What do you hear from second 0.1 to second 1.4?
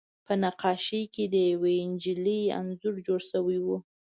په نقاشۍ کې د